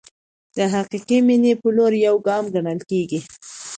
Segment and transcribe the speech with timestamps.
[0.57, 3.19] د حقیقي مینې په لور یو ګام ګڼل کېږي.